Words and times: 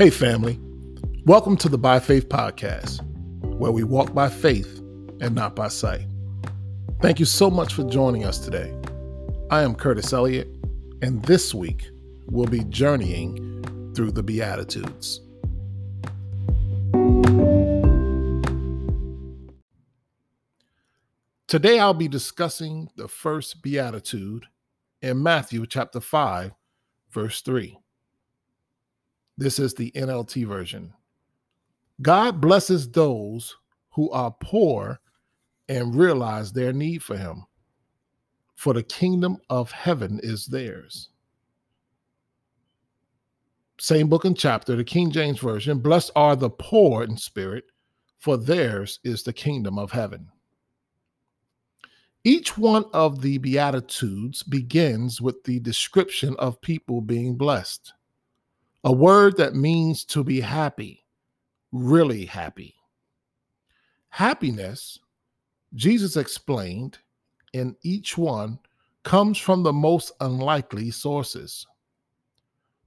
Hey, 0.00 0.08
family. 0.08 0.58
Welcome 1.26 1.58
to 1.58 1.68
the 1.68 1.76
By 1.76 2.00
Faith 2.00 2.30
Podcast, 2.30 3.02
where 3.42 3.70
we 3.70 3.84
walk 3.84 4.14
by 4.14 4.30
faith 4.30 4.78
and 5.20 5.34
not 5.34 5.54
by 5.54 5.68
sight. 5.68 6.06
Thank 7.02 7.20
you 7.20 7.26
so 7.26 7.50
much 7.50 7.74
for 7.74 7.84
joining 7.84 8.24
us 8.24 8.38
today. 8.38 8.74
I 9.50 9.60
am 9.60 9.74
Curtis 9.74 10.14
Elliott, 10.14 10.48
and 11.02 11.22
this 11.24 11.52
week 11.52 11.90
we'll 12.30 12.46
be 12.46 12.64
journeying 12.64 13.92
through 13.94 14.12
the 14.12 14.22
Beatitudes. 14.22 15.20
Today 21.46 21.78
I'll 21.78 21.92
be 21.92 22.08
discussing 22.08 22.88
the 22.96 23.06
first 23.06 23.60
Beatitude 23.60 24.46
in 25.02 25.22
Matthew 25.22 25.66
chapter 25.66 26.00
5, 26.00 26.52
verse 27.10 27.42
3. 27.42 27.79
This 29.40 29.58
is 29.58 29.72
the 29.72 29.90
NLT 29.92 30.46
version. 30.46 30.92
God 32.02 32.42
blesses 32.42 32.90
those 32.90 33.56
who 33.88 34.10
are 34.10 34.36
poor 34.38 35.00
and 35.66 35.94
realize 35.94 36.52
their 36.52 36.74
need 36.74 37.02
for 37.02 37.16
Him, 37.16 37.46
for 38.54 38.74
the 38.74 38.82
kingdom 38.82 39.38
of 39.48 39.70
heaven 39.70 40.20
is 40.22 40.44
theirs. 40.44 41.08
Same 43.78 44.10
book 44.10 44.26
and 44.26 44.36
chapter, 44.36 44.76
the 44.76 44.84
King 44.84 45.10
James 45.10 45.38
Version. 45.38 45.78
Blessed 45.78 46.10
are 46.14 46.36
the 46.36 46.50
poor 46.50 47.02
in 47.02 47.16
spirit, 47.16 47.64
for 48.18 48.36
theirs 48.36 49.00
is 49.04 49.22
the 49.22 49.32
kingdom 49.32 49.78
of 49.78 49.90
heaven. 49.90 50.28
Each 52.24 52.58
one 52.58 52.84
of 52.92 53.22
the 53.22 53.38
Beatitudes 53.38 54.42
begins 54.42 55.22
with 55.22 55.42
the 55.44 55.60
description 55.60 56.36
of 56.38 56.60
people 56.60 57.00
being 57.00 57.36
blessed 57.36 57.94
a 58.84 58.92
word 58.92 59.36
that 59.36 59.54
means 59.54 60.04
to 60.06 60.24
be 60.24 60.40
happy, 60.40 61.04
really 61.72 62.24
happy. 62.24 62.74
Happiness, 64.08 64.98
Jesus 65.74 66.16
explained, 66.16 66.98
in 67.52 67.76
each 67.82 68.16
one 68.16 68.58
comes 69.02 69.38
from 69.38 69.62
the 69.62 69.72
most 69.72 70.12
unlikely 70.20 70.90
sources. 70.90 71.66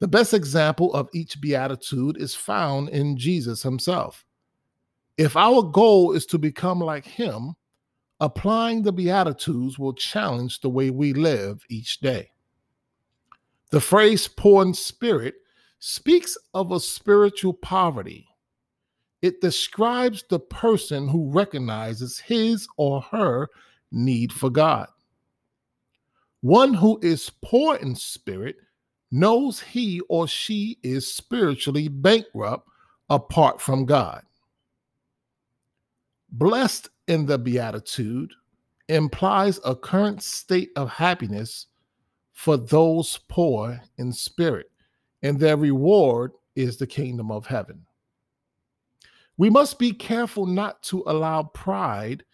The 0.00 0.08
best 0.08 0.34
example 0.34 0.92
of 0.94 1.08
each 1.12 1.40
beatitude 1.40 2.18
is 2.18 2.34
found 2.34 2.90
in 2.90 3.16
Jesus 3.16 3.62
himself. 3.62 4.24
If 5.16 5.36
our 5.36 5.62
goal 5.62 6.12
is 6.12 6.24
to 6.26 6.38
become 6.38 6.80
like 6.80 7.04
him, 7.04 7.56
applying 8.20 8.82
the 8.82 8.92
beatitudes 8.92 9.78
will 9.78 9.94
challenge 9.94 10.60
the 10.60 10.68
way 10.68 10.90
we 10.90 11.12
live 11.12 11.64
each 11.68 11.98
day. 11.98 12.30
The 13.70 13.80
phrase 13.80 14.28
poor 14.28 14.64
in 14.64 14.74
spirit 14.74 15.34
speaks 15.78 16.36
of 16.54 16.72
a 16.72 16.80
spiritual 16.80 17.52
poverty. 17.52 18.26
It 19.22 19.40
describes 19.40 20.24
the 20.28 20.40
person 20.40 21.08
who 21.08 21.30
recognizes 21.30 22.18
his 22.18 22.68
or 22.76 23.00
her 23.02 23.48
need 23.90 24.32
for 24.32 24.50
God. 24.50 24.88
One 26.40 26.74
who 26.74 27.00
is 27.02 27.30
poor 27.42 27.76
in 27.76 27.94
spirit 27.96 28.56
knows 29.10 29.60
he 29.60 30.00
or 30.08 30.28
she 30.28 30.78
is 30.82 31.12
spiritually 31.12 31.88
bankrupt 31.88 32.68
apart 33.10 33.60
from 33.60 33.86
God. 33.86 34.22
Blessed 36.30 36.90
in 37.08 37.26
the 37.26 37.38
Beatitude 37.38 38.32
implies 38.88 39.58
a 39.64 39.74
current 39.74 40.22
state 40.22 40.70
of 40.76 40.90
happiness 40.90 41.66
for 42.34 42.56
those 42.56 43.18
poor 43.28 43.80
in 43.96 44.12
spirit 44.12 44.70
and 45.22 45.38
their 45.38 45.56
reward 45.56 46.32
is 46.54 46.76
the 46.76 46.86
kingdom 46.86 47.30
of 47.30 47.46
heaven. 47.46 47.84
We 49.36 49.50
must 49.50 49.78
be 49.78 49.92
careful 49.92 50.46
not 50.46 50.82
to 50.84 51.04
allow 51.06 51.44
pride 51.44 52.24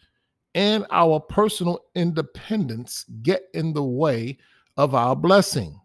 and 0.54 0.86
our 0.91 1.20
personal 1.20 1.84
independence 1.94 3.04
get 3.22 3.44
in 3.53 3.72
the 3.72 3.84
way 3.84 4.38
of 4.76 4.94
our 4.94 5.14
blessing. 5.14 5.81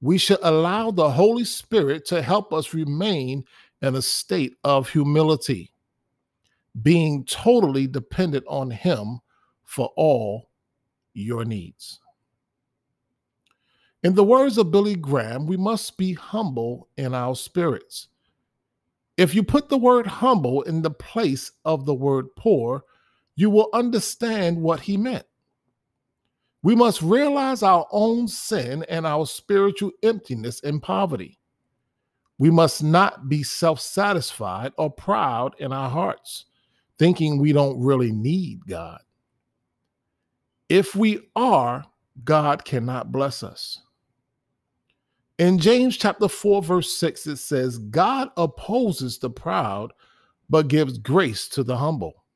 We 0.00 0.18
should 0.18 0.38
allow 0.42 0.90
the 0.90 1.10
Holy 1.10 1.44
Spirit 1.44 2.06
to 2.06 2.22
help 2.22 2.52
us 2.52 2.74
remain 2.74 3.44
in 3.82 3.94
a 3.94 4.02
state 4.02 4.56
of 4.64 4.88
humility, 4.88 5.72
being 6.82 7.24
totally 7.24 7.86
dependent 7.86 8.44
on 8.48 8.70
Him 8.70 9.20
for 9.64 9.90
all 9.96 10.50
your 11.12 11.44
needs. 11.44 12.00
In 14.02 14.14
the 14.14 14.24
words 14.24 14.56
of 14.56 14.70
Billy 14.70 14.94
Graham, 14.96 15.46
we 15.46 15.58
must 15.58 15.98
be 15.98 16.14
humble 16.14 16.88
in 16.96 17.14
our 17.14 17.36
spirits. 17.36 18.08
If 19.18 19.34
you 19.34 19.42
put 19.42 19.68
the 19.68 19.76
word 19.76 20.06
humble 20.06 20.62
in 20.62 20.80
the 20.80 20.90
place 20.90 21.52
of 21.66 21.84
the 21.84 21.94
word 21.94 22.34
poor, 22.36 22.84
you 23.36 23.50
will 23.50 23.68
understand 23.74 24.56
what 24.56 24.80
he 24.80 24.96
meant. 24.96 25.26
We 26.62 26.74
must 26.74 27.02
realize 27.02 27.62
our 27.62 27.86
own 27.90 28.28
sin 28.28 28.84
and 28.88 29.06
our 29.06 29.26
spiritual 29.26 29.92
emptiness 30.02 30.62
and 30.62 30.82
poverty. 30.82 31.38
We 32.38 32.50
must 32.50 32.82
not 32.82 33.28
be 33.28 33.42
self 33.42 33.80
satisfied 33.80 34.72
or 34.78 34.90
proud 34.90 35.54
in 35.58 35.72
our 35.72 35.90
hearts, 35.90 36.46
thinking 36.98 37.38
we 37.38 37.52
don't 37.52 37.78
really 37.78 38.12
need 38.12 38.66
God. 38.66 39.00
If 40.70 40.94
we 40.94 41.28
are, 41.36 41.84
God 42.24 42.64
cannot 42.64 43.12
bless 43.12 43.42
us. 43.42 43.82
In 45.40 45.58
James 45.58 45.96
chapter 45.96 46.28
4, 46.28 46.62
verse 46.62 46.92
6, 46.98 47.26
it 47.28 47.38
says, 47.38 47.78
God 47.78 48.28
opposes 48.36 49.18
the 49.18 49.30
proud, 49.30 49.90
but 50.50 50.68
gives 50.68 50.98
grace 50.98 51.48
to 51.48 51.62
the 51.64 51.78
humble. 51.78 52.26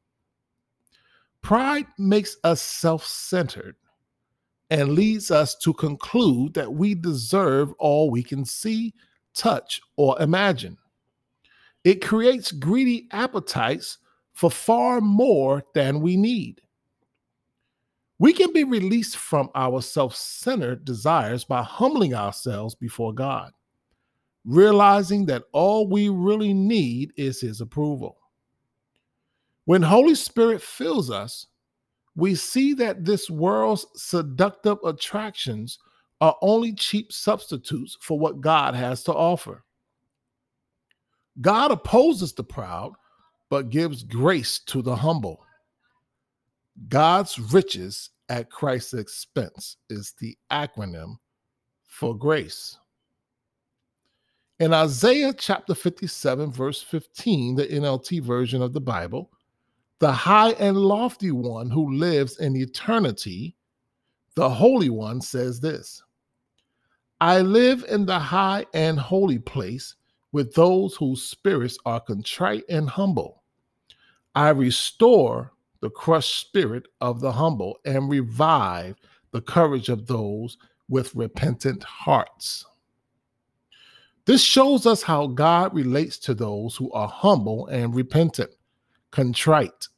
Pride 1.43 1.85
makes 1.99 2.39
us 2.45 2.63
self 2.63 3.05
centered 3.05 3.77
and 4.71 4.95
leads 4.95 5.31
us 5.31 5.55
to 5.57 5.75
conclude 5.75 6.55
that 6.55 6.73
we 6.73 6.95
deserve 6.95 7.75
all 7.75 8.09
we 8.09 8.23
can 8.23 8.43
see, 8.43 8.95
touch, 9.35 9.83
or 9.99 10.19
imagine. 10.23 10.79
It 11.85 12.03
creates 12.03 12.53
greedy 12.53 13.07
appetites 13.11 13.99
for 14.33 14.51
far 14.51 15.03
more 15.03 15.63
than 15.75 16.01
we 16.01 16.17
need. 16.17 16.63
We 18.19 18.33
can 18.33 18.53
be 18.53 18.65
released 18.65 19.17
from 19.17 19.51
our 19.55 19.83
self 19.83 20.15
centered 20.15 20.85
desires 20.85 21.45
by 21.45 21.63
humbling 21.63 22.15
ourselves 22.15 22.75
before 22.75 23.13
God, 23.13 23.53
realizing 24.45 25.27
that 25.27 25.45
all 25.53 25.89
we 25.89 26.09
really 26.09 26.55
need 26.55 27.13
is 27.17 27.41
His 27.41 27.61
approval. 27.61 28.19
When 29.65 29.83
Holy 29.83 30.15
Spirit 30.15 30.63
fills 30.63 31.11
us, 31.11 31.47
we 32.17 32.35
see 32.35 32.75
that 32.75 33.05
this 33.05 33.29
world's 33.29 33.87
seductive 33.97 34.79
attractions 34.85 35.79
are 36.21 36.37
only 36.43 36.73
cheap 36.73 37.13
substitutes 37.13 37.97
for 38.01 38.19
what 38.19 38.41
God 38.41 38.75
has 38.75 39.03
to 39.05 39.13
offer. 39.13 39.65
God 41.41 41.73
opposes 41.73 42.33
the 42.33 42.45
proud, 42.45 42.93
but 43.51 43.71
gives 43.71 44.05
grace 44.05 44.61
to 44.61 44.83
the 44.83 44.95
humble. 44.95 45.45
God's 46.89 47.39
riches 47.39 48.11
at 48.29 48.51
Christ's 48.51 48.95
expense 48.95 49.77
is 49.91 50.15
the 50.19 50.37
acronym 50.51 51.17
for 51.87 52.17
grace. 52.17 52.79
In 54.61 54.73
Isaiah 54.73 55.33
chapter 55.33 55.75
57, 55.75 56.53
verse 56.53 56.83
15, 56.83 57.57
the 57.57 57.67
NLT 57.67 58.23
version 58.23 58.63
of 58.63 58.73
the 58.73 58.81
Bible, 58.81 59.31
the 59.99 60.13
high 60.13 60.51
and 60.53 60.77
lofty 60.77 61.31
one 61.31 61.71
who 61.71 61.95
lives 61.95 62.39
in 62.39 62.57
eternity, 62.57 63.57
the 64.35 64.49
Holy 64.49 64.91
One 64.91 65.21
says 65.21 65.61
this 65.61 66.03
I 67.21 67.41
live 67.41 67.85
in 67.89 68.05
the 68.05 68.19
high 68.19 68.67
and 68.75 68.99
holy 68.99 69.39
place 69.39 69.95
with 70.33 70.53
those 70.55 70.97
whose 70.97 71.23
spirits 71.23 71.79
are 71.87 72.01
contrite 72.01 72.65
and 72.69 72.89
humble. 72.89 73.43
I 74.35 74.49
restore 74.51 75.54
the 75.85 75.91
crushed 75.91 76.41
spirit 76.41 76.89
of 77.03 77.21
the 77.21 77.31
humble 77.31 77.79
and 77.85 78.09
revive 78.09 78.97
the 79.33 79.41
courage 79.43 79.91
of 79.91 80.07
those 80.07 80.57
with 80.89 81.15
repentant 81.15 81.85
hearts. 81.85 82.65
This 84.25 84.41
shows 84.41 84.87
us 84.87 85.03
how 85.03 85.27
God 85.27 85.75
relates 85.75 86.17
to 86.21 86.33
those 86.33 86.75
who 86.75 86.91
are 86.93 87.07
humble 87.07 87.67
and 87.67 87.95
repentant, 87.95 88.49
contrite. 89.11 89.89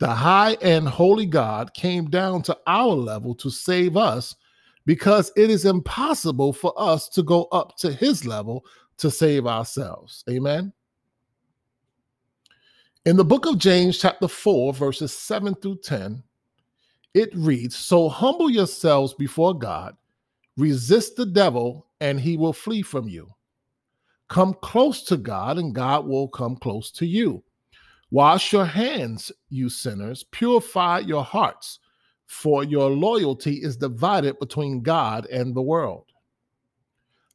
The 0.00 0.08
high 0.08 0.56
and 0.62 0.88
holy 0.88 1.26
God 1.26 1.72
came 1.72 2.10
down 2.10 2.42
to 2.42 2.58
our 2.66 2.88
level 2.88 3.36
to 3.36 3.50
save 3.50 3.96
us 3.96 4.34
because 4.84 5.30
it 5.36 5.48
is 5.48 5.64
impossible 5.64 6.52
for 6.52 6.74
us 6.76 7.08
to 7.10 7.22
go 7.22 7.44
up 7.52 7.76
to 7.76 7.92
his 7.92 8.26
level 8.26 8.64
to 8.96 9.12
save 9.12 9.46
ourselves. 9.46 10.24
Amen. 10.28 10.72
In 13.06 13.16
the 13.16 13.24
book 13.24 13.46
of 13.46 13.56
James, 13.56 13.98
chapter 13.98 14.28
4, 14.28 14.74
verses 14.74 15.16
7 15.16 15.54
through 15.54 15.78
10, 15.78 16.22
it 17.14 17.30
reads 17.34 17.74
So 17.74 18.10
humble 18.10 18.50
yourselves 18.50 19.14
before 19.14 19.58
God, 19.58 19.96
resist 20.58 21.16
the 21.16 21.24
devil, 21.24 21.86
and 22.02 22.20
he 22.20 22.36
will 22.36 22.52
flee 22.52 22.82
from 22.82 23.08
you. 23.08 23.30
Come 24.28 24.52
close 24.60 25.02
to 25.04 25.16
God, 25.16 25.56
and 25.56 25.74
God 25.74 26.06
will 26.06 26.28
come 26.28 26.56
close 26.56 26.90
to 26.92 27.06
you. 27.06 27.42
Wash 28.10 28.52
your 28.52 28.66
hands, 28.66 29.32
you 29.48 29.70
sinners. 29.70 30.24
Purify 30.24 30.98
your 30.98 31.24
hearts, 31.24 31.78
for 32.26 32.64
your 32.64 32.90
loyalty 32.90 33.62
is 33.62 33.78
divided 33.78 34.38
between 34.38 34.82
God 34.82 35.24
and 35.32 35.56
the 35.56 35.62
world. 35.62 36.04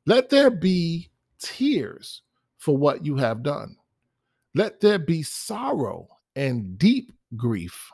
Let 0.06 0.30
there 0.30 0.52
be 0.52 1.10
tears 1.40 2.22
for 2.60 2.78
what 2.78 3.04
you 3.04 3.16
have 3.16 3.42
done. 3.42 3.78
Let 4.56 4.80
there 4.80 5.00
be 5.00 5.22
sorrow 5.22 6.08
and 6.36 6.78
deep 6.78 7.12
grief. 7.36 7.92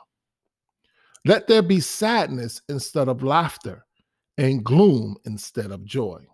Let 1.24 1.48
there 1.48 1.62
be 1.62 1.80
sadness 1.80 2.62
instead 2.68 3.08
of 3.08 3.22
laughter 3.22 3.84
and 4.38 4.64
gloom 4.64 5.16
instead 5.24 5.72
of 5.72 5.84
joy. 5.84 6.24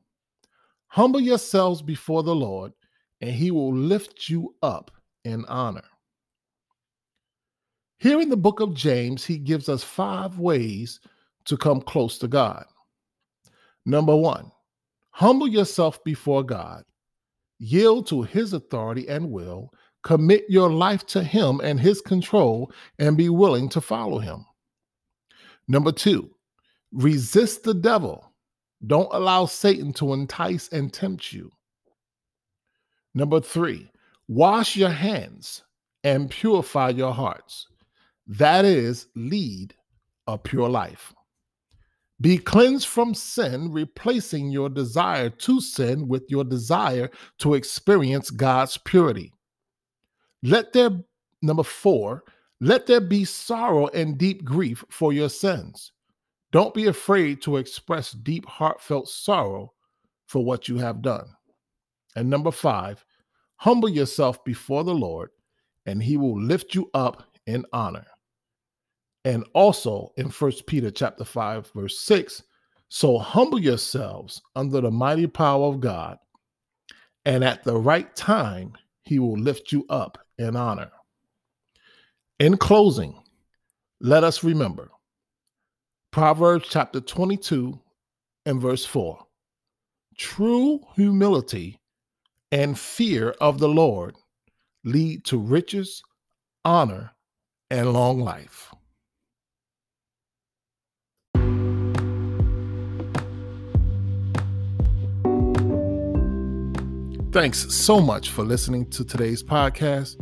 Humble 0.89 1.21
yourselves 1.21 1.83
before 1.83 2.23
the 2.23 2.35
Lord, 2.35 2.73
and 3.21 3.31
he 3.31 3.51
will 3.51 3.75
lift 3.75 4.29
you 4.29 4.55
up 4.63 4.91
in 5.25 5.45
honor. 5.47 5.85
Here 7.99 8.21
in 8.21 8.29
the 8.29 8.37
book 8.37 8.61
of 8.61 8.75
James, 8.75 9.25
he 9.25 9.39
gives 9.39 9.69
us 9.69 9.83
five 9.83 10.39
ways 10.39 11.01
to 11.47 11.57
come 11.57 11.81
close 11.81 12.19
to 12.19 12.29
God. 12.29 12.65
Number 13.85 14.15
one, 14.15 14.53
humble 15.11 15.49
yourself 15.49 16.03
before 16.05 16.45
God, 16.45 16.85
yield 17.59 18.07
to 18.09 18.23
his 18.23 18.53
authority 18.53 19.09
and 19.09 19.31
will, 19.31 19.73
commit 20.03 20.45
your 20.49 20.71
life 20.71 21.07
to 21.07 21.23
him 21.23 21.61
and 21.63 21.81
his 21.81 22.01
control, 22.01 22.73
and 22.99 23.17
be 23.17 23.29
willing 23.29 23.69
to 23.71 23.81
follow 23.81 24.19
him. 24.19 24.45
Number 25.67 25.93
two, 25.93 26.31
resist 26.93 27.65
the 27.65 27.75
devil 27.75 28.29
don't 28.87 29.09
allow 29.13 29.45
Satan 29.47 29.93
to 29.95 30.13
entice 30.13 30.69
and 30.69 30.93
tempt 30.93 31.33
you. 31.33 31.51
Number 33.15 33.41
three, 33.41 33.91
wash 34.29 34.77
your 34.77 34.91
hands 34.91 35.65
and 36.05 36.31
purify 36.31 36.91
your 36.91 37.13
hearts. 37.13 37.67
That 38.27 38.65
is, 38.65 39.09
lead 39.17 39.75
a 40.27 40.39
pure 40.39 40.69
life. 40.69 41.13
Be 42.21 42.39
cleansed 42.39 42.87
from 42.87 43.15
sin, 43.15 43.73
replacing 43.73 44.51
your 44.51 44.69
desire 44.69 45.31
to 45.31 45.61
sin 45.61 46.07
with 46.07 46.25
your 46.29 46.45
desire 46.45 47.11
to 47.39 47.55
experience 47.55 48.31
God's 48.31 48.77
purity. 48.79 49.33
Let 50.43 50.73
there, 50.73 50.91
number 51.43 51.63
four, 51.63 52.25
let 52.61 52.87
there 52.87 53.01
be 53.01 53.25
sorrow 53.25 53.87
and 53.89 54.19
deep 54.19 54.45
grief 54.45 54.85
for 54.91 55.13
your 55.13 55.29
sins. 55.29 55.93
Don't 56.51 56.75
be 56.75 56.87
afraid 56.87 57.43
to 57.43 57.57
express 57.57 58.13
deep, 58.13 58.47
heartfelt 58.47 59.09
sorrow 59.09 59.73
for 60.27 60.45
what 60.45 60.69
you 60.69 60.79
have 60.79 61.03
done. 61.03 61.29
And 62.17 62.29
number 62.29 62.51
five, 62.51 63.05
humble 63.57 63.89
yourself 63.89 64.43
before 64.45 64.85
the 64.85 64.95
Lord, 64.95 65.31
and 65.87 66.03
he 66.03 66.17
will 66.17 66.41
lift 66.41 66.75
you 66.75 66.91
up 66.95 67.25
in 67.47 67.65
honor. 67.73 68.07
And 69.25 69.45
also 69.53 70.13
in 70.17 70.31
First 70.31 70.67
Peter 70.67 70.91
chapter 70.91 71.25
5, 71.25 71.71
verse 71.75 71.99
6, 72.01 72.43
so 72.89 73.19
humble 73.19 73.61
yourselves 73.61 74.41
under 74.57 74.81
the 74.81 74.91
mighty 74.91 75.27
power 75.27 75.67
of 75.67 75.81
God, 75.81 76.19
and 77.27 77.45
at 77.45 77.63
the 77.63 77.77
right 77.77 78.15
time, 78.17 78.73
he 79.03 79.19
will 79.19 79.39
lift 79.39 79.71
you 79.71 79.85
up 79.91 80.19
in 80.39 80.57
honor. 80.57 80.91
In 82.39 82.57
closing, 82.57 83.21
let 84.01 84.25
us 84.25 84.45
remember 84.45 84.91
Proverbs 86.13 86.67
chapter 86.71 87.01
22 87.01 87.79
and 88.47 88.61
verse 88.61 88.85
4. 88.85 89.19
True 90.17 90.81
humility 90.95 91.81
and 92.51 92.79
fear 92.79 93.31
of 93.41 93.59
the 93.59 93.69
Lord 93.69 94.17
lead 94.85 95.25
to 95.27 95.39
riches, 95.39 96.03
honor, 96.65 97.11
and 97.71 97.93
long 97.93 98.21
life. 98.21 98.73
Thanks 107.31 107.73
so 107.75 108.01
much 108.01 108.31
for 108.31 108.43
listening 108.43 108.89
to 108.91 109.05
today's 109.05 109.43
podcast. 109.43 110.17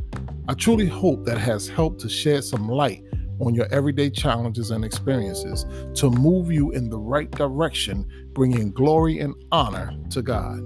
I 0.48 0.54
truly 0.54 0.86
hope 0.86 1.24
that 1.24 1.38
has 1.38 1.68
helped 1.68 2.00
to 2.02 2.08
shed 2.08 2.44
some 2.44 2.68
light 2.68 3.02
on 3.40 3.52
your 3.54 3.66
everyday 3.72 4.10
challenges 4.10 4.70
and 4.70 4.84
experiences 4.84 5.66
to 5.94 6.08
move 6.10 6.52
you 6.52 6.70
in 6.70 6.88
the 6.88 6.98
right 6.98 7.30
direction, 7.30 8.06
bringing 8.32 8.70
glory 8.70 9.18
and 9.18 9.34
honor 9.52 9.92
to 10.10 10.22
God. 10.22 10.60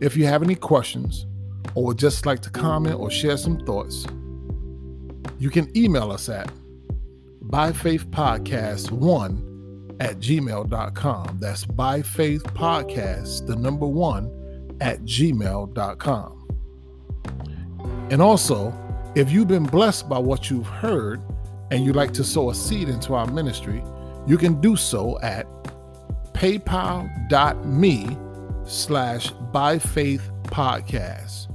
If 0.00 0.16
you 0.16 0.24
have 0.26 0.42
any 0.42 0.54
questions 0.54 1.26
or 1.74 1.84
would 1.86 1.98
just 1.98 2.24
like 2.24 2.40
to 2.42 2.50
comment 2.50 3.00
or 3.00 3.10
share 3.10 3.36
some 3.36 3.58
thoughts, 3.58 4.06
you 5.38 5.50
can 5.50 5.76
email 5.76 6.12
us 6.12 6.28
at 6.28 6.52
byfaithpodcast1 7.46 9.96
at 10.00 10.18
gmail.com. 10.18 11.38
That's 11.40 11.66
byfaithpodcast, 11.66 13.46
the 13.46 13.56
number 13.56 13.86
one, 13.86 14.30
at 14.80 15.02
gmail.com. 15.02 16.37
And 18.10 18.22
also, 18.22 18.72
if 19.14 19.30
you've 19.30 19.48
been 19.48 19.64
blessed 19.64 20.08
by 20.08 20.18
what 20.18 20.50
you've 20.50 20.66
heard, 20.66 21.22
and 21.70 21.84
you'd 21.84 21.96
like 21.96 22.12
to 22.14 22.24
sow 22.24 22.50
a 22.50 22.54
seed 22.54 22.88
into 22.88 23.14
our 23.14 23.26
ministry, 23.26 23.82
you 24.26 24.38
can 24.38 24.60
do 24.60 24.76
so 24.76 25.20
at 25.20 25.46
paypal.me 26.32 28.16
slash 28.64 29.30
by 29.30 29.78
faith 29.78 30.30
podcast. 30.44 31.46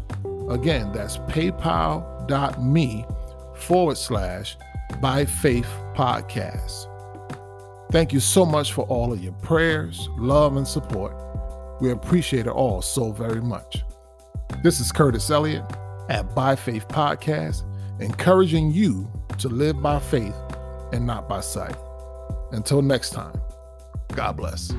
Again, 0.52 0.92
that's 0.92 1.18
paypal.me 1.18 3.06
forward 3.56 3.98
slash 3.98 4.58
by 5.02 5.26
faith 5.26 5.68
podcast. 5.96 6.90
Thank 7.92 8.12
you 8.12 8.20
so 8.20 8.46
much 8.46 8.74
for 8.74 8.86
all 8.86 9.14
of 9.14 9.24
your 9.24 9.34
prayers, 9.34 10.10
love, 10.18 10.58
and 10.58 10.68
support. 10.68 11.16
We 11.82 11.92
appreciate 11.92 12.48
it 12.48 12.52
all 12.52 12.82
so 12.82 13.12
very 13.12 13.42
much. 13.42 13.84
This 14.64 14.80
is 14.80 14.92
Curtis 14.92 15.30
Elliott 15.30 15.64
at 16.14 16.36
By 16.36 16.56
Faith 16.56 16.88
Podcast, 16.88 17.64
encouraging 18.00 18.72
you 18.72 19.12
to 19.40 19.50
live 19.50 19.82
by 19.82 20.00
faith 20.00 20.36
and 20.94 21.08
not 21.08 21.28
by 21.28 21.42
sight. 21.42 21.76
Until 22.52 22.84
next 22.84 23.10
time, 23.10 23.34
God 24.16 24.38
bless. 24.38 24.72